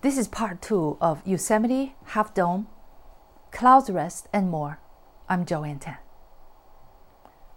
This 0.00 0.16
is 0.16 0.28
part 0.28 0.62
two 0.62 0.96
of 1.00 1.26
Yosemite, 1.26 1.96
Half 2.14 2.32
Dome, 2.32 2.68
Clouds 3.50 3.90
Rest, 3.90 4.28
and 4.32 4.48
more. 4.48 4.78
I'm 5.28 5.44
Joanne 5.44 5.80
Tan. 5.80 5.96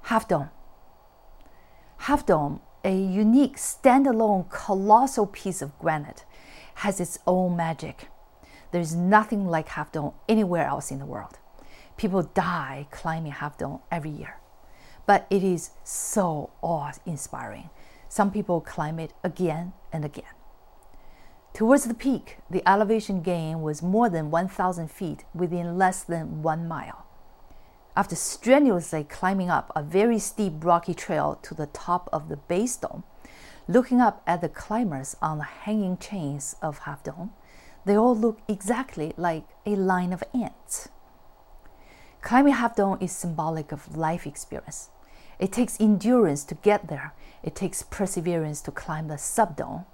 Half 0.06 0.28
Dome. 0.28 0.50
Half 1.98 2.26
Dome, 2.26 2.62
a 2.84 2.96
unique 2.96 3.58
standalone 3.58 4.50
colossal 4.50 5.28
piece 5.28 5.62
of 5.62 5.78
granite, 5.78 6.26
has 6.82 7.00
its 7.00 7.20
own 7.28 7.56
magic. 7.56 8.08
There's 8.72 8.96
nothing 8.96 9.46
like 9.46 9.68
Half 9.70 9.92
Dome 9.92 10.14
anywhere 10.28 10.66
else 10.66 10.90
in 10.90 10.98
the 10.98 11.06
world. 11.06 11.38
People 11.96 12.24
die 12.24 12.88
climbing 12.90 13.34
Half 13.34 13.60
Dome 13.60 13.82
every 13.92 14.10
year, 14.10 14.38
but 15.06 15.28
it 15.30 15.44
is 15.44 15.70
so 15.84 16.50
awe 16.64 16.92
inspiring. 17.06 17.70
Some 18.10 18.32
people 18.32 18.62
climb 18.62 18.98
it 18.98 19.14
again 19.24 19.74
and 19.94 20.04
again. 20.04 20.41
Towards 21.54 21.84
the 21.84 21.94
peak, 21.94 22.38
the 22.50 22.68
elevation 22.68 23.22
gain 23.22 23.62
was 23.62 23.84
more 23.84 24.10
than 24.10 24.32
1,000 24.32 24.90
feet 24.90 25.26
within 25.34 25.78
less 25.78 26.02
than 26.04 26.42
one 26.42 26.68
mile. 26.68 27.06
After 27.96 28.16
strenuously 28.16 29.04
climbing 29.04 29.50
up 29.50 29.70
a 29.76 29.84
very 29.84 30.18
steep 30.18 30.64
rocky 30.64 30.94
trail 30.94 31.38
to 31.42 31.54
the 31.54 31.66
top 31.68 32.10
of 32.14 32.30
the 32.30 32.38
base 32.38 32.78
dome, 32.78 33.04
looking 33.68 34.00
up 34.00 34.24
at 34.26 34.40
the 34.40 34.48
climbers 34.48 35.18
on 35.22 35.40
the 35.40 35.44
hanging 35.44 35.98
chains 35.98 36.56
of 36.62 36.80
Half 36.80 37.04
Dome, 37.04 37.32
they 37.84 37.98
all 37.98 38.16
look 38.16 38.40
exactly 38.48 39.14
like 39.18 39.44
a 39.66 39.76
line 39.76 40.14
of 40.14 40.24
ants. 40.34 40.88
Climbing 42.22 42.54
Half 42.54 42.78
Dome 42.78 42.98
is 43.02 43.12
symbolic 43.12 43.74
of 43.74 43.98
life 43.98 44.26
experience. 44.26 44.90
It 45.38 45.52
takes 45.52 45.82
endurance 45.82 46.44
to 46.46 46.56
get 46.56 46.88
there. 46.88 47.14
It 47.44 47.56
takes 47.56 47.82
perseverance 47.82 48.62
to 48.62 48.72
climb 48.72 49.08
the 49.08 49.18
subdome, 49.18 49.86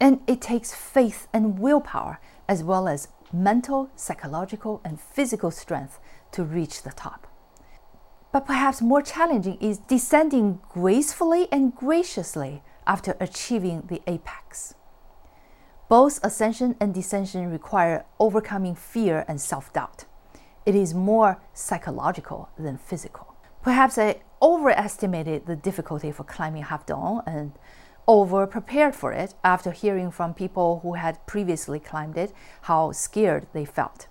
and 0.00 0.20
it 0.26 0.40
takes 0.40 0.74
faith 0.74 1.28
and 1.32 1.58
willpower, 1.58 2.18
as 2.48 2.64
well 2.64 2.88
as 2.88 3.08
mental, 3.32 3.90
psychological, 3.94 4.80
and 4.84 5.00
physical 5.00 5.50
strength 5.50 6.00
to 6.32 6.42
reach 6.42 6.82
the 6.82 6.90
top. 6.90 7.26
But 8.32 8.46
perhaps 8.46 8.80
more 8.80 9.02
challenging 9.02 9.58
is 9.60 9.78
descending 9.78 10.60
gracefully 10.68 11.48
and 11.52 11.74
graciously 11.74 12.62
after 12.86 13.16
achieving 13.20 13.82
the 13.88 14.00
apex. 14.06 14.74
Both 15.88 16.20
ascension 16.22 16.76
and 16.80 16.94
descension 16.94 17.50
require 17.50 18.04
overcoming 18.20 18.76
fear 18.76 19.24
and 19.26 19.40
self 19.40 19.72
doubt. 19.72 20.04
It 20.64 20.76
is 20.76 20.94
more 20.94 21.40
psychological 21.52 22.48
than 22.56 22.78
physical. 22.78 23.34
Perhaps 23.62 23.98
I 23.98 24.22
overestimated 24.40 25.46
the 25.46 25.56
difficulty 25.56 26.12
for 26.12 26.24
climbing 26.24 26.62
Half 26.62 26.86
Dome 26.86 27.22
and 27.26 27.52
over 28.10 28.44
prepared 28.44 28.92
for 28.92 29.12
it 29.12 29.34
after 29.44 29.70
hearing 29.70 30.10
from 30.10 30.34
people 30.34 30.80
who 30.82 30.94
had 30.94 31.24
previously 31.28 31.78
climbed 31.78 32.18
it 32.18 32.32
how 32.62 32.90
scared 32.90 33.46
they 33.52 33.64
felt. 33.64 34.08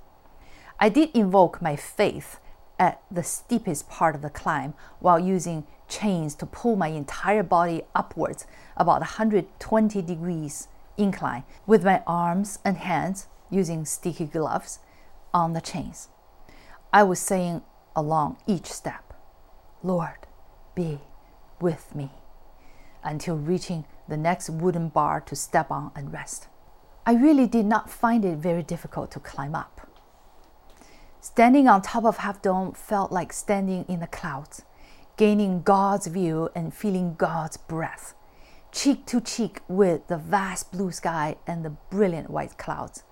I 0.80 0.88
did 0.88 1.10
invoke 1.14 1.62
my 1.62 1.76
faith 1.76 2.40
at 2.80 3.02
the 3.12 3.24
steepest 3.24 3.90
part 3.90 4.16
of 4.16 4.22
the 4.22 4.30
climb 4.30 4.74
while 5.00 5.20
using 5.20 5.68
chains 5.90 6.34
to 6.36 6.46
pull 6.46 6.78
my 6.78 6.88
entire 6.88 7.44
body 7.44 7.82
upwards 7.94 8.48
about 8.78 9.02
120 9.02 10.02
degrees 10.02 10.70
incline 10.98 11.44
with 11.68 11.84
my 11.84 12.02
arms 12.08 12.60
and 12.64 12.78
hands 12.78 13.28
using 13.50 13.84
sticky 13.84 14.28
gloves 14.28 14.80
on 15.34 15.52
the 15.52 15.60
chains. 15.60 16.08
I 16.94 17.04
was 17.04 17.20
saying 17.20 17.64
along 17.98 18.38
each 18.48 18.68
step, 18.68 19.14
Lord, 19.84 20.26
be 20.74 21.00
with 21.60 21.94
me 21.94 22.12
until 23.04 23.36
reaching 23.36 23.86
the 24.08 24.18
next 24.18 24.50
wooden 24.50 24.90
bar 24.90 25.22
to 25.22 25.36
step 25.36 25.72
on 25.72 25.92
and 25.96 26.12
rest. 26.12 26.48
I 27.06 27.14
really 27.14 27.48
did 27.48 27.66
not 27.66 27.90
find 27.90 28.26
it 28.26 28.38
very 28.38 28.64
difficult 28.64 29.12
to 29.12 29.20
climb 29.20 29.56
up. 29.56 29.88
Standing 31.22 31.68
on 31.68 31.82
top 31.82 32.06
of 32.06 32.18
Half 32.18 32.42
Dome 32.42 32.74
felt 32.74 33.12
like 33.12 33.34
standing 33.34 33.86
in 33.88 34.00
the 34.00 34.08
clouds, 34.08 34.64
gaining 35.18 35.62
God's 35.62 36.08
view 36.08 36.50
and 36.56 36.74
feeling 36.74 37.16
God's 37.16 37.58
breath, 37.58 38.14
cheek 38.72 39.06
to 39.08 39.20
cheek 39.20 39.62
with 39.68 40.08
the 40.08 40.18
vast 40.18 40.72
blue 40.72 40.92
sky 40.92 41.38
and 41.46 41.66
the 41.66 41.72
brilliant 41.72 42.30
white 42.30 42.58
clouds. 42.58 43.04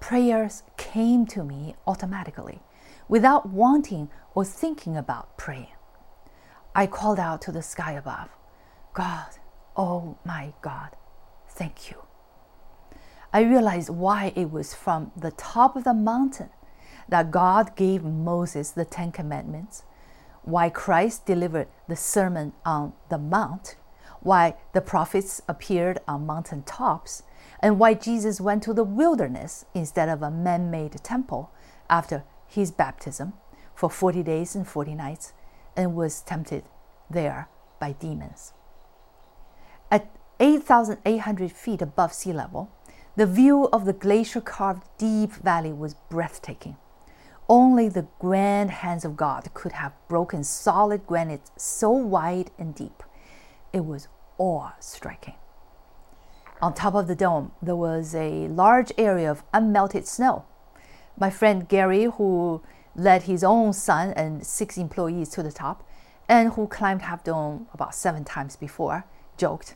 Prayers 0.00 0.64
came 0.76 1.26
to 1.26 1.44
me 1.44 1.76
automatically 1.86 2.60
without 3.08 3.48
wanting 3.48 4.10
or 4.34 4.44
thinking 4.44 4.96
about 4.96 5.36
praying. 5.36 5.68
I 6.74 6.86
called 6.86 7.20
out 7.20 7.42
to 7.42 7.52
the 7.52 7.62
sky 7.62 7.92
above 7.92 8.30
God, 8.94 9.38
oh 9.74 10.18
my 10.24 10.52
God, 10.60 10.90
thank 11.48 11.90
you. 11.90 11.96
I 13.32 13.40
realized 13.40 13.88
why 13.88 14.32
it 14.36 14.50
was 14.50 14.74
from 14.74 15.12
the 15.16 15.30
top 15.30 15.76
of 15.76 15.84
the 15.84 15.94
mountain 15.94 16.50
that 17.08 17.30
God 17.30 17.74
gave 17.74 18.04
Moses 18.04 18.70
the 18.70 18.84
Ten 18.84 19.10
Commandments, 19.10 19.84
why 20.42 20.68
Christ 20.68 21.24
delivered 21.24 21.68
the 21.88 21.96
Sermon 21.96 22.52
on 22.66 22.92
the 23.08 23.16
Mount, 23.16 23.76
why 24.20 24.56
the 24.74 24.82
prophets 24.82 25.40
appeared 25.48 25.98
on 26.06 26.26
mountain 26.26 26.62
tops, 26.62 27.22
and 27.60 27.78
why 27.78 27.94
Jesus 27.94 28.40
went 28.40 28.62
to 28.64 28.74
the 28.74 28.84
wilderness 28.84 29.64
instead 29.72 30.10
of 30.10 30.22
a 30.22 30.30
man 30.30 30.70
made 30.70 30.92
temple 31.02 31.50
after 31.88 32.24
his 32.46 32.70
baptism 32.70 33.32
for 33.74 33.88
40 33.88 34.22
days 34.22 34.54
and 34.54 34.68
40 34.68 34.94
nights 34.94 35.32
and 35.74 35.96
was 35.96 36.20
tempted 36.20 36.64
there 37.08 37.48
by 37.80 37.92
demons. 37.92 38.52
At 39.92 40.08
8,800 40.40 41.52
feet 41.52 41.82
above 41.82 42.14
sea 42.14 42.32
level, 42.32 42.70
the 43.14 43.26
view 43.26 43.68
of 43.74 43.84
the 43.84 43.92
glacier 43.92 44.40
carved 44.40 44.84
deep 44.96 45.32
valley 45.32 45.70
was 45.70 45.96
breathtaking. 46.08 46.78
Only 47.46 47.90
the 47.90 48.06
grand 48.18 48.70
hands 48.70 49.04
of 49.04 49.18
God 49.18 49.52
could 49.52 49.72
have 49.72 49.92
broken 50.08 50.44
solid 50.44 51.06
granite 51.06 51.50
so 51.58 51.90
wide 51.90 52.50
and 52.58 52.74
deep. 52.74 53.02
It 53.70 53.84
was 53.84 54.08
awe 54.38 54.70
striking. 54.80 55.34
On 56.62 56.72
top 56.72 56.94
of 56.94 57.06
the 57.06 57.14
dome, 57.14 57.52
there 57.60 57.76
was 57.76 58.14
a 58.14 58.48
large 58.48 58.92
area 58.96 59.30
of 59.30 59.44
unmelted 59.52 60.06
snow. 60.06 60.46
My 61.18 61.28
friend 61.28 61.68
Gary, 61.68 62.04
who 62.04 62.62
led 62.96 63.24
his 63.24 63.44
own 63.44 63.74
son 63.74 64.14
and 64.14 64.46
six 64.46 64.78
employees 64.78 65.28
to 65.30 65.42
the 65.42 65.52
top, 65.52 65.86
and 66.30 66.54
who 66.54 66.66
climbed 66.66 67.02
Half 67.02 67.24
Dome 67.24 67.66
about 67.74 67.94
seven 67.94 68.24
times 68.24 68.56
before, 68.56 69.04
joked, 69.36 69.74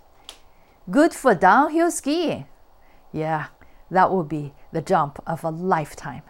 Good 0.89 1.13
for 1.13 1.35
downhill 1.35 1.91
skiing. 1.91 2.47
Yeah, 3.13 3.47
that 3.91 4.13
would 4.13 4.29
be 4.29 4.55
the 4.73 4.81
jump 4.81 5.19
of 5.27 5.43
a 5.43 5.51
lifetime. 5.51 6.23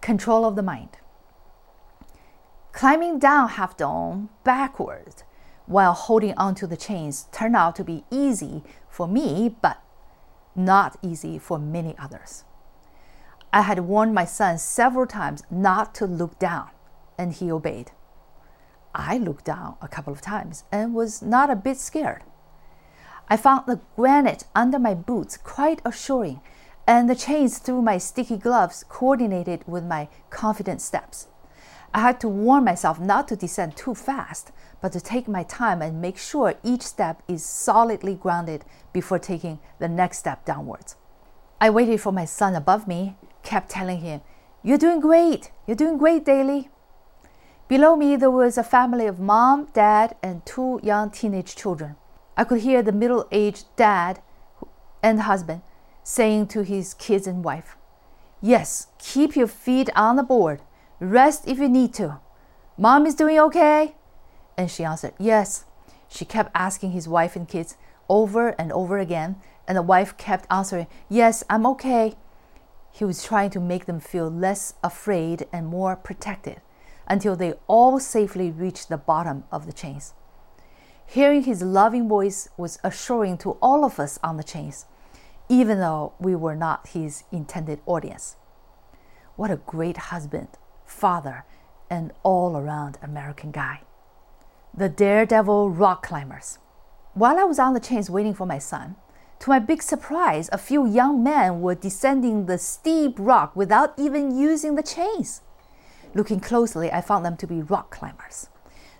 Control 0.00 0.44
of 0.44 0.56
the 0.56 0.62
mind. 0.62 0.96
Climbing 2.72 3.20
down 3.20 3.50
Half 3.50 3.76
Dome 3.76 4.30
backwards 4.42 5.22
while 5.66 5.92
holding 5.92 6.34
onto 6.36 6.66
the 6.66 6.76
chains 6.76 7.28
turned 7.30 7.54
out 7.54 7.76
to 7.76 7.84
be 7.84 8.04
easy 8.10 8.64
for 8.88 9.06
me, 9.06 9.54
but 9.62 9.80
not 10.56 10.98
easy 11.00 11.38
for 11.38 11.60
many 11.60 11.94
others. 11.96 12.42
I 13.52 13.62
had 13.62 13.80
warned 13.80 14.14
my 14.14 14.24
son 14.24 14.58
several 14.58 15.06
times 15.06 15.44
not 15.48 15.94
to 15.96 16.06
look 16.06 16.38
down, 16.40 16.70
and 17.16 17.32
he 17.32 17.52
obeyed. 17.52 17.92
I 18.94 19.18
looked 19.18 19.44
down 19.44 19.76
a 19.80 19.86
couple 19.86 20.12
of 20.12 20.20
times 20.20 20.64
and 20.72 20.92
was 20.94 21.22
not 21.22 21.50
a 21.50 21.56
bit 21.56 21.78
scared. 21.78 22.24
I 23.30 23.36
found 23.36 23.66
the 23.66 23.80
granite 23.94 24.44
under 24.54 24.78
my 24.78 24.94
boots 24.94 25.36
quite 25.36 25.82
assuring, 25.84 26.40
and 26.86 27.10
the 27.10 27.14
chains 27.14 27.58
through 27.58 27.82
my 27.82 27.98
sticky 27.98 28.38
gloves 28.38 28.84
coordinated 28.88 29.62
with 29.66 29.84
my 29.84 30.08
confident 30.30 30.80
steps. 30.80 31.28
I 31.92 32.00
had 32.00 32.20
to 32.20 32.28
warn 32.28 32.64
myself 32.64 32.98
not 32.98 33.28
to 33.28 33.36
descend 33.36 33.76
too 33.76 33.94
fast, 33.94 34.50
but 34.80 34.92
to 34.92 35.00
take 35.00 35.28
my 35.28 35.42
time 35.42 35.82
and 35.82 36.00
make 36.00 36.16
sure 36.16 36.54
each 36.62 36.82
step 36.82 37.22
is 37.28 37.44
solidly 37.44 38.14
grounded 38.14 38.64
before 38.92 39.18
taking 39.18 39.58
the 39.78 39.88
next 39.88 40.18
step 40.18 40.46
downwards. 40.46 40.96
I 41.60 41.68
waited 41.70 42.00
for 42.00 42.12
my 42.12 42.24
son 42.24 42.54
above 42.54 42.88
me, 42.88 43.16
kept 43.42 43.68
telling 43.68 44.00
him, 44.00 44.22
You're 44.62 44.78
doing 44.78 45.00
great! 45.00 45.50
You're 45.66 45.76
doing 45.76 45.98
great, 45.98 46.24
Daly! 46.24 46.70
Below 47.68 47.96
me, 47.96 48.16
there 48.16 48.30
was 48.30 48.56
a 48.56 48.64
family 48.64 49.06
of 49.06 49.20
mom, 49.20 49.68
dad, 49.74 50.16
and 50.22 50.46
two 50.46 50.80
young 50.82 51.10
teenage 51.10 51.54
children. 51.54 51.96
I 52.38 52.44
could 52.44 52.60
hear 52.60 52.82
the 52.82 52.92
middle 52.92 53.26
aged 53.32 53.66
dad 53.74 54.22
and 55.02 55.22
husband 55.22 55.62
saying 56.04 56.46
to 56.46 56.62
his 56.62 56.94
kids 56.94 57.26
and 57.26 57.42
wife, 57.42 57.76
Yes, 58.40 58.86
keep 58.98 59.34
your 59.34 59.48
feet 59.48 59.90
on 59.96 60.14
the 60.14 60.22
board. 60.22 60.62
Rest 61.00 61.48
if 61.48 61.58
you 61.58 61.68
need 61.68 61.92
to. 61.94 62.20
Mom 62.78 63.06
is 63.06 63.16
doing 63.16 63.40
okay? 63.40 63.96
And 64.56 64.70
she 64.70 64.84
answered, 64.84 65.14
Yes. 65.18 65.64
She 66.06 66.24
kept 66.24 66.52
asking 66.54 66.92
his 66.92 67.08
wife 67.08 67.34
and 67.34 67.48
kids 67.48 67.76
over 68.08 68.50
and 68.50 68.72
over 68.72 68.98
again, 68.98 69.36
and 69.66 69.76
the 69.76 69.82
wife 69.82 70.16
kept 70.16 70.46
answering, 70.48 70.86
Yes, 71.08 71.42
I'm 71.50 71.66
okay. 71.66 72.14
He 72.92 73.04
was 73.04 73.24
trying 73.24 73.50
to 73.50 73.60
make 73.60 73.86
them 73.86 73.98
feel 73.98 74.30
less 74.30 74.74
afraid 74.84 75.48
and 75.52 75.66
more 75.66 75.96
protected 75.96 76.60
until 77.08 77.34
they 77.34 77.54
all 77.66 77.98
safely 77.98 78.52
reached 78.52 78.88
the 78.88 78.96
bottom 78.96 79.42
of 79.50 79.66
the 79.66 79.72
chains. 79.72 80.14
Hearing 81.10 81.44
his 81.44 81.62
loving 81.62 82.06
voice 82.06 82.50
was 82.58 82.78
assuring 82.84 83.38
to 83.38 83.52
all 83.62 83.82
of 83.82 83.98
us 83.98 84.18
on 84.22 84.36
the 84.36 84.44
chains. 84.44 84.84
even 85.48 85.78
though 85.78 86.12
we 86.20 86.34
were 86.34 86.54
not 86.54 86.88
his 86.88 87.24
intended 87.32 87.80
audience. 87.86 88.36
What 89.36 89.50
a 89.50 89.56
great 89.56 89.96
husband, 90.12 90.48
father, 90.84 91.44
and 91.88 92.12
all 92.22 92.54
around 92.54 92.98
American 93.02 93.50
guy. 93.50 93.80
The 94.74 94.90
daredevil 94.90 95.70
rock 95.70 96.02
climbers. 96.06 96.58
While 97.14 97.38
I 97.38 97.44
was 97.44 97.58
on 97.58 97.72
the 97.72 97.80
chains 97.80 98.10
waiting 98.10 98.34
for 98.34 98.44
my 98.44 98.58
son, 98.58 98.96
to 99.38 99.48
my 99.48 99.58
big 99.58 99.82
surprise, 99.82 100.50
a 100.52 100.58
few 100.58 100.86
young 100.86 101.22
men 101.22 101.62
were 101.62 101.74
descending 101.74 102.44
the 102.44 102.58
steep 102.58 103.14
rock 103.18 103.56
without 103.56 103.94
even 103.96 104.36
using 104.36 104.74
the 104.74 104.82
chains. 104.82 105.40
Looking 106.12 106.40
closely, 106.40 106.92
I 106.92 107.00
found 107.00 107.24
them 107.24 107.38
to 107.38 107.46
be 107.46 107.62
rock 107.62 107.90
climbers. 107.90 108.48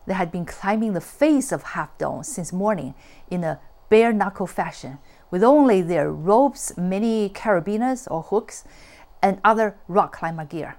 They 0.09 0.15
had 0.15 0.33
been 0.33 0.47
climbing 0.47 0.95
the 0.95 1.03
face 1.03 1.53
of 1.53 1.63
Half 1.63 1.99
Dome 1.99 2.23
since 2.23 2.51
morning 2.51 2.95
in 3.31 3.45
a 3.45 3.61
bare 3.91 4.11
knuckle 4.11 4.47
fashion, 4.47 4.99
with 5.31 5.45
only 5.45 5.83
their 5.83 6.11
ropes, 6.11 6.75
many 6.79 7.29
carabiners 7.29 8.11
or 8.11 8.23
hooks, 8.23 8.65
and 9.23 9.39
other 9.45 9.77
rock 9.87 10.17
climber 10.17 10.47
gear. 10.47 10.77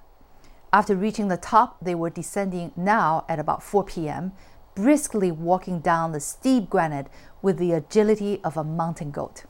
After 0.73 0.95
reaching 0.95 1.27
the 1.27 1.37
top, 1.37 1.77
they 1.79 1.93
were 1.93 2.09
descending 2.09 2.71
now 2.75 3.23
at 3.29 3.37
about 3.37 3.61
4 3.61 3.83
p.m., 3.83 4.31
briskly 4.73 5.31
walking 5.31 5.79
down 5.79 6.11
the 6.11 6.19
steep 6.19 6.67
granite 6.67 7.05
with 7.43 7.59
the 7.59 7.73
agility 7.73 8.41
of 8.43 8.57
a 8.57 8.63
mountain 8.63 9.11
goat. 9.11 9.43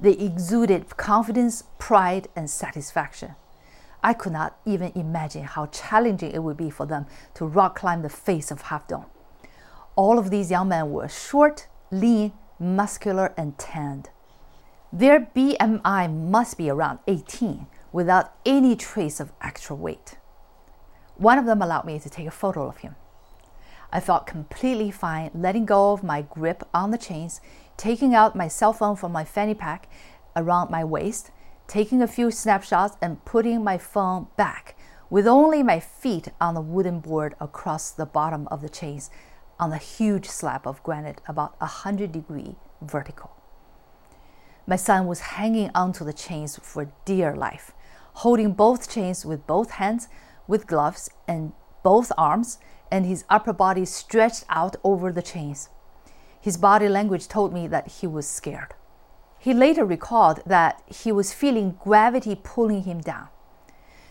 They 0.00 0.14
exuded 0.14 0.96
confidence, 0.96 1.62
pride, 1.78 2.26
and 2.34 2.50
satisfaction. 2.50 3.36
I 4.02 4.14
could 4.14 4.32
not 4.32 4.58
even 4.64 4.92
imagine 4.94 5.44
how 5.44 5.66
challenging 5.66 6.30
it 6.32 6.42
would 6.42 6.56
be 6.56 6.70
for 6.70 6.86
them 6.86 7.06
to 7.34 7.46
rock 7.46 7.78
climb 7.78 8.02
the 8.02 8.08
face 8.08 8.50
of 8.50 8.62
Half 8.62 8.88
Dome. 8.88 9.06
All 9.96 10.18
of 10.18 10.30
these 10.30 10.50
young 10.50 10.68
men 10.68 10.90
were 10.90 11.08
short, 11.08 11.66
lean, 11.90 12.32
muscular, 12.58 13.34
and 13.36 13.58
tanned. 13.58 14.10
Their 14.92 15.20
BMI 15.20 16.12
must 16.12 16.56
be 16.56 16.70
around 16.70 17.00
18 17.06 17.66
without 17.92 18.32
any 18.46 18.74
trace 18.76 19.20
of 19.20 19.32
extra 19.40 19.76
weight. 19.76 20.16
One 21.16 21.38
of 21.38 21.46
them 21.46 21.60
allowed 21.60 21.84
me 21.84 21.98
to 21.98 22.08
take 22.08 22.26
a 22.26 22.30
photo 22.30 22.66
of 22.66 22.78
him. 22.78 22.96
I 23.92 24.00
felt 24.00 24.26
completely 24.26 24.90
fine 24.90 25.30
letting 25.34 25.66
go 25.66 25.92
of 25.92 26.02
my 26.02 26.22
grip 26.22 26.66
on 26.72 26.90
the 26.90 26.98
chains, 26.98 27.40
taking 27.76 28.14
out 28.14 28.36
my 28.36 28.48
cell 28.48 28.72
phone 28.72 28.96
from 28.96 29.12
my 29.12 29.24
fanny 29.24 29.54
pack 29.54 29.88
around 30.36 30.70
my 30.70 30.84
waist, 30.84 31.30
taking 31.70 32.02
a 32.02 32.08
few 32.08 32.32
snapshots, 32.32 32.96
and 33.00 33.24
putting 33.24 33.62
my 33.62 33.78
phone 33.78 34.26
back 34.36 34.76
with 35.08 35.24
only 35.24 35.62
my 35.62 35.78
feet 35.78 36.26
on 36.40 36.54
the 36.54 36.60
wooden 36.60 36.98
board 36.98 37.36
across 37.40 37.92
the 37.92 38.04
bottom 38.04 38.48
of 38.48 38.60
the 38.60 38.68
chains 38.68 39.08
on 39.60 39.72
a 39.72 39.78
huge 39.78 40.28
slab 40.28 40.66
of 40.66 40.82
granite 40.82 41.20
about 41.28 41.54
a 41.60 41.70
100 41.84 42.10
degree 42.10 42.56
vertical. 42.82 43.30
My 44.66 44.74
son 44.74 45.06
was 45.06 45.20
hanging 45.38 45.70
onto 45.72 46.04
the 46.04 46.12
chains 46.12 46.58
for 46.60 46.90
dear 47.04 47.36
life, 47.36 47.70
holding 48.14 48.52
both 48.52 48.90
chains 48.90 49.24
with 49.24 49.46
both 49.46 49.70
hands 49.72 50.08
with 50.48 50.66
gloves 50.66 51.08
and 51.28 51.52
both 51.84 52.10
arms 52.18 52.58
and 52.90 53.06
his 53.06 53.24
upper 53.30 53.52
body 53.52 53.84
stretched 53.84 54.44
out 54.48 54.74
over 54.82 55.12
the 55.12 55.22
chains. 55.22 55.68
His 56.40 56.56
body 56.56 56.88
language 56.88 57.28
told 57.28 57.52
me 57.52 57.68
that 57.68 57.86
he 58.00 58.08
was 58.08 58.26
scared. 58.28 58.74
He 59.42 59.54
later 59.54 59.86
recalled 59.86 60.42
that 60.44 60.82
he 60.86 61.10
was 61.10 61.32
feeling 61.32 61.78
gravity 61.82 62.38
pulling 62.40 62.82
him 62.82 63.00
down. 63.00 63.28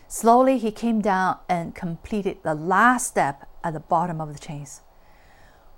Slowly, 0.08 0.58
he 0.58 0.72
came 0.72 1.00
down 1.00 1.38
and 1.48 1.72
completed 1.72 2.38
the 2.42 2.54
last 2.54 3.06
step 3.06 3.48
at 3.62 3.72
the 3.72 3.78
bottom 3.78 4.20
of 4.20 4.32
the 4.32 4.40
chains. 4.40 4.80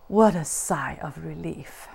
What 0.09 0.35
a 0.35 0.47
sigh 0.47 0.99
of 1.03 1.23
relief. 1.23 1.89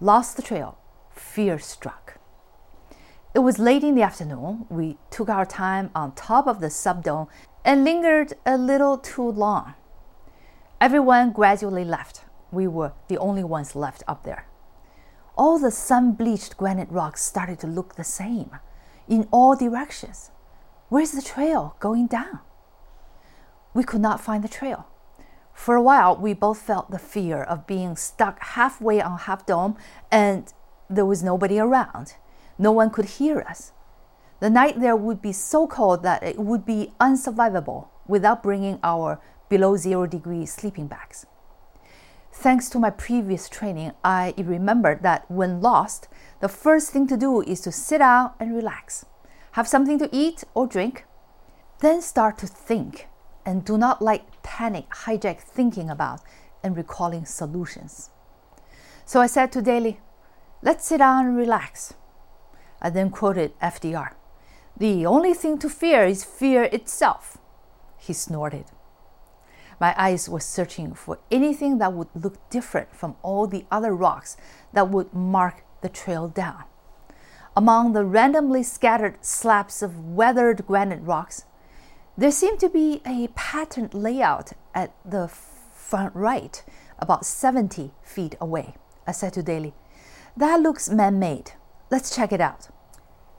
Lost 0.00 0.36
the 0.36 0.42
trail, 0.42 0.78
fear 1.10 1.58
struck. 1.58 2.20
It 3.34 3.40
was 3.40 3.58
late 3.58 3.82
in 3.82 3.96
the 3.96 4.02
afternoon. 4.02 4.66
We 4.68 4.96
took 5.10 5.28
our 5.28 5.44
time 5.44 5.90
on 5.92 6.14
top 6.14 6.46
of 6.46 6.60
the 6.60 6.70
subdome 6.70 7.26
and 7.64 7.82
lingered 7.82 8.34
a 8.46 8.56
little 8.56 8.96
too 8.96 9.28
long. 9.28 9.74
Everyone 10.80 11.32
gradually 11.32 11.84
left. 11.84 12.22
We 12.52 12.68
were 12.68 12.92
the 13.08 13.18
only 13.18 13.42
ones 13.42 13.74
left 13.74 14.04
up 14.06 14.22
there. 14.22 14.46
All 15.36 15.58
the 15.58 15.70
sun 15.70 16.12
bleached 16.12 16.56
granite 16.56 16.90
rocks 16.90 17.22
started 17.22 17.58
to 17.60 17.66
look 17.66 17.96
the 17.96 18.04
same 18.04 18.50
in 19.08 19.26
all 19.32 19.56
directions. 19.56 20.30
Where's 20.88 21.10
the 21.10 21.22
trail 21.22 21.76
going 21.80 22.06
down? 22.06 22.38
We 23.74 23.82
could 23.82 24.00
not 24.00 24.20
find 24.20 24.44
the 24.44 24.48
trail. 24.48 24.86
For 25.52 25.74
a 25.74 25.82
while, 25.82 26.16
we 26.16 26.34
both 26.34 26.58
felt 26.60 26.90
the 26.90 26.98
fear 26.98 27.42
of 27.42 27.66
being 27.66 27.96
stuck 27.96 28.40
halfway 28.40 29.00
on 29.00 29.18
Half 29.18 29.46
Dome 29.46 29.76
and 30.10 30.52
there 30.88 31.06
was 31.06 31.22
nobody 31.22 31.58
around. 31.58 32.14
No 32.56 32.70
one 32.70 32.90
could 32.90 33.06
hear 33.06 33.40
us. 33.40 33.72
The 34.38 34.50
night 34.50 34.80
there 34.80 34.96
would 34.96 35.20
be 35.20 35.32
so 35.32 35.66
cold 35.66 36.02
that 36.04 36.22
it 36.22 36.38
would 36.38 36.64
be 36.64 36.92
unsurvivable 37.00 37.88
without 38.06 38.42
bringing 38.42 38.78
our 38.84 39.20
below 39.48 39.76
zero 39.76 40.06
degree 40.06 40.46
sleeping 40.46 40.86
bags. 40.86 41.26
Thanks 42.36 42.68
to 42.70 42.80
my 42.80 42.90
previous 42.90 43.48
training, 43.48 43.92
I 44.04 44.34
remembered 44.36 45.02
that 45.02 45.30
when 45.30 45.62
lost, 45.62 46.08
the 46.40 46.48
first 46.48 46.90
thing 46.90 47.06
to 47.06 47.16
do 47.16 47.40
is 47.40 47.60
to 47.62 47.72
sit 47.72 47.98
down 47.98 48.32
and 48.38 48.54
relax, 48.54 49.06
have 49.52 49.68
something 49.68 49.98
to 50.00 50.10
eat 50.12 50.44
or 50.52 50.66
drink, 50.66 51.06
then 51.80 52.02
start 52.02 52.36
to 52.38 52.46
think 52.46 53.08
and 53.46 53.64
do 53.64 53.78
not 53.78 54.02
let 54.02 54.42
panic 54.42 54.90
hijack 54.90 55.40
thinking 55.40 55.88
about 55.88 56.20
and 56.62 56.76
recalling 56.76 57.24
solutions. 57.24 58.10
So 59.06 59.20
I 59.20 59.26
said 59.26 59.52
to 59.52 59.62
Daly, 59.62 60.00
let's 60.60 60.86
sit 60.86 60.98
down 60.98 61.26
and 61.26 61.36
relax. 61.36 61.94
I 62.82 62.90
then 62.90 63.10
quoted 63.10 63.58
FDR. 63.60 64.14
The 64.76 65.06
only 65.06 65.34
thing 65.34 65.56
to 65.60 65.70
fear 65.70 66.04
is 66.04 66.24
fear 66.24 66.64
itself. 66.64 67.38
He 67.96 68.12
snorted. 68.12 68.66
My 69.80 69.94
eyes 69.96 70.28
were 70.28 70.40
searching 70.40 70.94
for 70.94 71.18
anything 71.30 71.78
that 71.78 71.92
would 71.92 72.08
look 72.14 72.48
different 72.50 72.94
from 72.94 73.16
all 73.22 73.46
the 73.46 73.64
other 73.70 73.94
rocks 73.94 74.36
that 74.72 74.88
would 74.88 75.12
mark 75.12 75.64
the 75.80 75.88
trail 75.88 76.28
down. 76.28 76.64
Among 77.56 77.92
the 77.92 78.04
randomly 78.04 78.62
scattered 78.62 79.24
slabs 79.24 79.82
of 79.82 80.04
weathered 80.04 80.66
granite 80.66 81.02
rocks, 81.02 81.44
there 82.16 82.30
seemed 82.30 82.60
to 82.60 82.68
be 82.68 83.00
a 83.06 83.28
patterned 83.34 83.94
layout 83.94 84.52
at 84.74 84.94
the 85.04 85.28
front 85.28 86.14
right, 86.14 86.64
about 86.98 87.26
70 87.26 87.92
feet 88.02 88.36
away. 88.40 88.74
I 89.06 89.12
said 89.12 89.32
to 89.34 89.42
Daly, 89.42 89.74
That 90.36 90.60
looks 90.60 90.88
man 90.88 91.18
made. 91.18 91.52
Let's 91.90 92.14
check 92.14 92.32
it 92.32 92.40
out. 92.40 92.68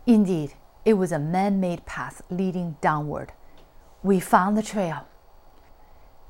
Indeed, 0.05 0.53
it 0.85 0.93
was 0.93 1.11
a 1.11 1.19
man 1.19 1.59
made 1.59 1.85
path 1.85 2.21
leading 2.29 2.77
downward. 2.79 3.33
We 4.03 4.19
found 4.19 4.55
the 4.55 4.63
trail. 4.63 5.07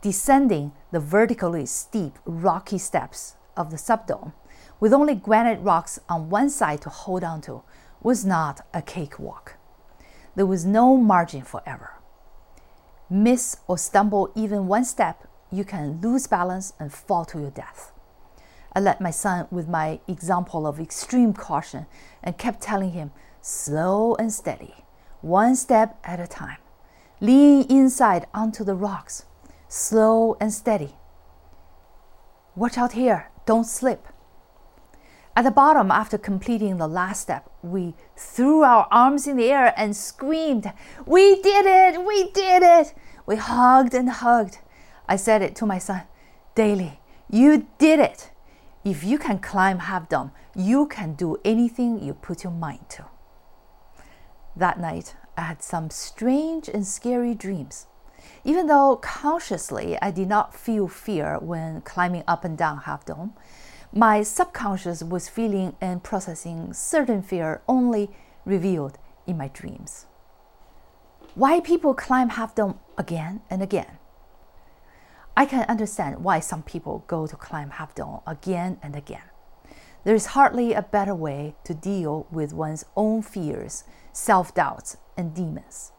Descending 0.01 0.71
the 0.91 0.99
vertically 0.99 1.65
steep, 1.65 2.19
rocky 2.25 2.77
steps 2.77 3.35
of 3.57 3.71
the 3.71 3.77
subdome, 3.77 4.33
with 4.79 4.93
only 4.93 5.15
granite 5.15 5.59
rocks 5.61 5.99
on 6.09 6.29
one 6.29 6.49
side 6.49 6.81
to 6.81 6.89
hold 6.89 7.23
on 7.23 7.41
to, 7.41 7.63
was 8.01 8.25
not 8.25 8.61
a 8.73 8.81
cakewalk. 8.81 9.57
There 10.35 10.45
was 10.45 10.65
no 10.65 10.97
margin 10.97 11.41
for 11.41 11.61
error. 11.65 11.99
Miss 13.09 13.57
or 13.67 13.77
stumble 13.77 14.31
even 14.35 14.67
one 14.67 14.85
step, 14.85 15.27
you 15.51 15.63
can 15.63 16.01
lose 16.01 16.27
balance 16.27 16.73
and 16.79 16.93
fall 16.93 17.25
to 17.25 17.39
your 17.39 17.51
death. 17.51 17.91
I 18.75 18.81
led 18.81 18.99
my 18.99 19.11
son 19.11 19.47
with 19.51 19.69
my 19.69 20.01
example 20.07 20.67
of 20.67 20.79
extreme 20.79 21.33
caution 21.33 21.85
and 22.21 22.37
kept 22.37 22.61
telling 22.61 22.91
him 22.91 23.11
slow 23.41 24.15
and 24.15 24.33
steady, 24.33 24.75
one 25.21 25.55
step 25.55 25.97
at 26.03 26.19
a 26.19 26.27
time. 26.27 26.57
Lean 27.21 27.65
inside 27.69 28.27
onto 28.33 28.65
the 28.65 28.75
rocks, 28.75 29.25
slow 29.67 30.37
and 30.39 30.53
steady. 30.53 30.95
Watch 32.55 32.77
out 32.77 32.93
here, 32.93 33.31
don't 33.45 33.65
slip. 33.65 34.07
At 35.35 35.43
the 35.43 35.51
bottom, 35.51 35.91
after 35.91 36.17
completing 36.17 36.77
the 36.77 36.87
last 36.87 37.21
step, 37.21 37.51
we 37.61 37.93
threw 38.15 38.63
our 38.63 38.87
arms 38.89 39.27
in 39.27 39.35
the 39.35 39.51
air 39.51 39.73
and 39.75 39.95
screamed, 39.95 40.71
We 41.05 41.41
did 41.41 41.65
it! 41.65 42.05
We 42.05 42.31
did 42.31 42.63
it! 42.63 42.93
We 43.25 43.35
hugged 43.35 43.93
and 43.93 44.09
hugged. 44.09 44.59
I 45.09 45.17
said 45.17 45.41
it 45.41 45.55
to 45.57 45.65
my 45.65 45.77
son, 45.77 46.03
Daly, 46.55 47.01
you 47.29 47.67
did 47.77 47.99
it! 47.99 48.31
If 48.85 49.03
you 49.03 49.17
can 49.17 49.39
climb 49.39 49.79
Half 49.79 50.07
Dome, 50.07 50.31
you 50.55 50.87
can 50.87 51.15
do 51.15 51.37
anything 51.43 52.01
you 52.01 52.13
put 52.13 52.43
your 52.45 52.53
mind 52.53 52.87
to. 52.91 53.05
That 54.55 54.79
night, 54.79 55.15
I 55.35 55.41
had 55.41 55.61
some 55.61 55.89
strange 55.89 56.69
and 56.69 56.87
scary 56.87 57.35
dreams. 57.35 57.87
Even 58.43 58.67
though 58.67 58.95
consciously 58.97 59.97
I 60.01 60.11
did 60.11 60.27
not 60.27 60.53
feel 60.53 60.87
fear 60.87 61.39
when 61.39 61.81
climbing 61.81 62.23
up 62.27 62.45
and 62.45 62.57
down 62.57 62.79
Half 62.79 63.05
Dome, 63.05 63.33
my 63.91 64.23
subconscious 64.23 65.03
was 65.03 65.29
feeling 65.29 65.75
and 65.79 66.03
processing 66.03 66.73
certain 66.73 67.21
fear 67.21 67.61
only 67.67 68.09
revealed 68.45 68.97
in 69.25 69.37
my 69.37 69.47
dreams. 69.47 70.05
Why 71.33 71.59
people 71.59 71.93
climb 71.93 72.29
Half 72.29 72.55
Dome 72.55 72.79
again 72.97 73.41
and 73.49 73.61
again? 73.61 73.97
I 75.37 75.45
can 75.45 75.65
understand 75.67 76.23
why 76.23 76.39
some 76.39 76.63
people 76.63 77.03
go 77.07 77.27
to 77.27 77.35
climb 77.35 77.71
Half 77.71 77.95
Dome 77.95 78.21
again 78.25 78.77
and 78.81 78.95
again. 78.95 79.23
There 80.05 80.15
is 80.15 80.27
hardly 80.27 80.73
a 80.73 80.83
better 80.83 81.15
way 81.15 81.55
to 81.63 81.73
deal 81.73 82.27
with 82.31 82.53
one's 82.53 82.85
own 82.95 83.21
fears, 83.21 83.83
self 84.13 84.53
doubts, 84.53 84.97
and 85.17 85.33
demons. 85.33 85.91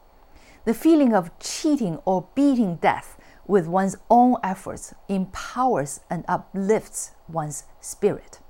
The 0.67 0.73
feeling 0.73 1.13
of 1.13 1.31
cheating 1.39 1.97
or 2.03 2.27
beating 2.35 2.75
death 2.75 3.17
with 3.47 3.67
one's 3.67 3.95
own 4.09 4.35
efforts 4.43 4.93
empowers 5.07 6.01
and 6.09 6.25
uplifts 6.27 7.11
one's 7.29 7.63
spirit. 7.79 8.41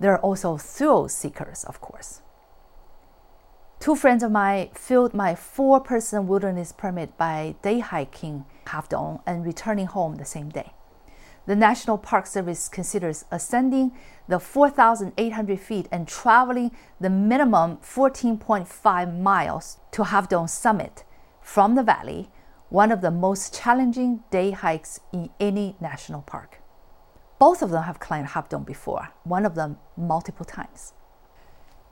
There 0.00 0.10
are 0.10 0.18
also 0.18 0.56
thrill 0.56 1.08
seekers, 1.08 1.62
of 1.62 1.80
course. 1.80 2.20
Two 3.78 3.94
friends 3.94 4.24
of 4.24 4.32
mine 4.32 4.70
filled 4.74 5.14
my 5.14 5.36
four 5.36 5.78
person 5.78 6.26
wilderness 6.26 6.72
permit 6.72 7.16
by 7.16 7.54
day 7.62 7.78
hiking 7.78 8.44
Half 8.66 8.88
Dome 8.88 9.20
and 9.24 9.46
returning 9.46 9.86
home 9.86 10.16
the 10.16 10.24
same 10.24 10.48
day. 10.48 10.72
The 11.46 11.56
National 11.56 11.98
Park 11.98 12.26
Service 12.26 12.70
considers 12.70 13.26
ascending 13.30 13.92
the 14.28 14.40
4,800 14.40 15.60
feet 15.60 15.88
and 15.92 16.08
traveling 16.08 16.70
the 16.98 17.10
minimum 17.10 17.76
14.5 17.78 19.20
miles 19.20 19.76
to 19.92 20.04
Half 20.04 20.30
Dome 20.30 20.48
summit 20.48 21.04
from 21.42 21.74
the 21.74 21.82
valley 21.82 22.30
one 22.70 22.90
of 22.90 23.02
the 23.02 23.10
most 23.10 23.54
challenging 23.54 24.24
day 24.30 24.52
hikes 24.52 25.00
in 25.12 25.28
any 25.38 25.76
national 25.80 26.22
park. 26.22 26.60
Both 27.38 27.60
of 27.60 27.70
them 27.70 27.82
have 27.82 28.00
climbed 28.00 28.28
Half 28.28 28.48
Dome 28.48 28.64
before, 28.64 29.10
one 29.24 29.44
of 29.44 29.54
them 29.54 29.76
multiple 29.98 30.46
times. 30.46 30.94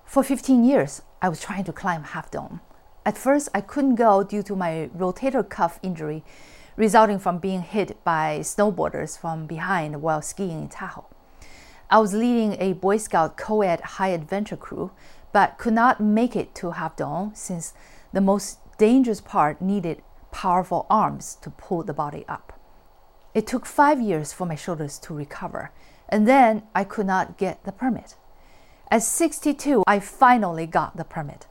For 0.06 0.22
15 0.22 0.64
years, 0.64 1.02
I 1.20 1.28
was 1.28 1.40
trying 1.40 1.64
to 1.64 1.72
climb 1.72 2.04
Half 2.04 2.30
Dome. 2.30 2.60
At 3.04 3.18
first, 3.18 3.50
I 3.54 3.60
couldn't 3.60 3.96
go 3.96 4.22
due 4.22 4.42
to 4.44 4.56
my 4.56 4.88
rotator 4.96 5.46
cuff 5.46 5.78
injury 5.82 6.24
resulting 6.76 7.18
from 7.18 7.38
being 7.38 7.62
hit 7.62 8.02
by 8.04 8.38
snowboarders 8.40 9.18
from 9.18 9.46
behind 9.46 10.02
while 10.02 10.22
skiing 10.22 10.62
in 10.62 10.68
Tahoe. 10.68 11.06
I 11.90 11.98
was 11.98 12.14
leading 12.14 12.56
a 12.60 12.72
Boy 12.72 12.96
Scout 12.96 13.36
co 13.36 13.62
ed 13.62 13.80
high 13.80 14.08
adventure 14.08 14.56
crew, 14.56 14.92
but 15.32 15.58
could 15.58 15.74
not 15.74 16.00
make 16.00 16.34
it 16.34 16.54
to 16.56 16.70
Half 16.70 16.96
Dome 16.96 17.32
since 17.34 17.74
the 18.12 18.20
most 18.20 18.58
dangerous 18.78 19.20
part 19.20 19.60
needed 19.60 20.02
powerful 20.30 20.86
arms 20.88 21.36
to 21.42 21.50
pull 21.50 21.82
the 21.82 21.92
body 21.92 22.24
up. 22.28 22.58
It 23.34 23.46
took 23.46 23.66
five 23.66 24.00
years 24.00 24.32
for 24.32 24.46
my 24.46 24.54
shoulders 24.54 24.98
to 25.00 25.14
recover, 25.14 25.70
and 26.08 26.26
then 26.26 26.62
I 26.74 26.84
could 26.84 27.06
not 27.06 27.38
get 27.38 27.64
the 27.64 27.72
permit. 27.72 28.16
At 28.90 29.02
62, 29.02 29.84
I 29.86 30.00
finally 30.00 30.66
got 30.66 30.96
the 30.96 31.04
permit. 31.04 31.46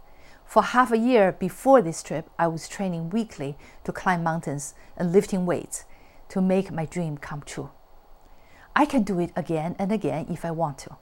For 0.52 0.64
half 0.64 0.92
a 0.92 0.98
year 0.98 1.32
before 1.32 1.82
this 1.82 2.04
trip, 2.04 2.30
I 2.38 2.48
was 2.48 2.68
training 2.68 3.12
weekly 3.12 3.58
to 3.86 3.94
climb 3.94 4.22
mountains 4.22 4.74
and 4.98 5.14
lifting 5.14 5.46
weights 5.46 5.86
to 6.28 6.42
make 6.42 6.74
my 6.74 6.86
dream 6.86 7.18
come 7.18 7.42
true. 7.42 7.70
I 8.76 8.86
can 8.86 9.04
do 9.04 9.18
it 9.22 9.32
again 9.34 9.78
and 9.80 9.94
again 9.94 10.26
if 10.30 10.44
I 10.44 10.52
want 10.52 10.78
to. 10.80 10.98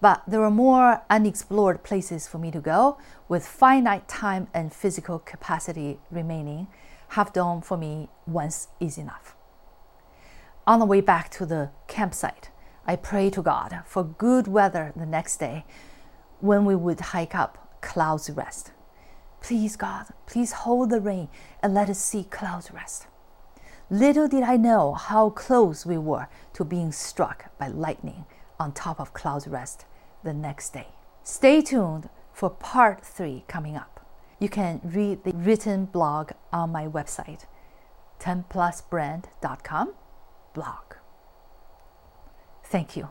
But 0.00 0.22
there 0.24 0.44
are 0.44 0.52
more 0.52 1.02
unexplored 1.10 1.82
places 1.82 2.28
for 2.28 2.38
me 2.38 2.52
to 2.52 2.60
go 2.60 2.96
with 3.28 3.44
finite 3.44 4.06
time 4.06 4.46
and 4.54 4.72
physical 4.72 5.18
capacity 5.18 5.98
remaining. 6.08 6.68
Half 7.08 7.32
Dome 7.32 7.62
for 7.62 7.76
me 7.76 8.08
once 8.24 8.68
is 8.78 8.96
enough. 8.96 9.34
On 10.64 10.78
the 10.78 10.86
way 10.86 11.00
back 11.00 11.28
to 11.30 11.44
the 11.44 11.70
campsite, 11.88 12.50
I 12.86 12.94
pray 12.94 13.30
to 13.30 13.42
God 13.42 13.80
for 13.84 14.04
good 14.04 14.46
weather 14.46 14.92
the 14.94 15.06
next 15.06 15.38
day 15.38 15.64
when 16.38 16.64
we 16.64 16.76
would 16.76 17.00
hike 17.00 17.34
up 17.34 17.66
Clouds 17.80 18.30
Rest. 18.30 18.72
Please, 19.40 19.76
God, 19.76 20.06
please 20.26 20.52
hold 20.52 20.90
the 20.90 21.00
rain 21.00 21.28
and 21.62 21.74
let 21.74 21.88
us 21.88 21.98
see 21.98 22.24
Clouds 22.24 22.70
Rest. 22.72 23.06
Little 23.88 24.28
did 24.28 24.42
I 24.42 24.56
know 24.56 24.94
how 24.94 25.30
close 25.30 25.84
we 25.84 25.98
were 25.98 26.28
to 26.52 26.64
being 26.64 26.92
struck 26.92 27.56
by 27.58 27.68
lightning 27.68 28.24
on 28.58 28.72
top 28.72 29.00
of 29.00 29.12
Clouds 29.12 29.48
Rest 29.48 29.86
the 30.22 30.32
next 30.32 30.72
day. 30.72 30.88
Stay 31.24 31.60
tuned 31.62 32.08
for 32.32 32.50
part 32.50 33.04
three 33.04 33.44
coming 33.48 33.76
up. 33.76 34.06
You 34.38 34.48
can 34.48 34.80
read 34.84 35.24
the 35.24 35.32
written 35.32 35.86
blog 35.86 36.32
on 36.52 36.70
my 36.70 36.86
website, 36.86 37.46
10plusbrand.com 38.20 39.94
blog. 40.54 40.94
Thank 42.64 42.96
you. 42.96 43.08